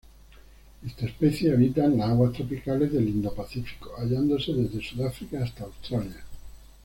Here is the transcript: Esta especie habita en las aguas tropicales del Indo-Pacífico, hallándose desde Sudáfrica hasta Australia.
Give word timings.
Esta 0.83 1.05
especie 1.05 1.51
habita 1.53 1.85
en 1.85 1.99
las 1.99 2.09
aguas 2.09 2.33
tropicales 2.33 2.91
del 2.91 3.07
Indo-Pacífico, 3.07 3.91
hallándose 3.99 4.51
desde 4.51 4.81
Sudáfrica 4.83 5.43
hasta 5.43 5.65
Australia. 5.65 6.23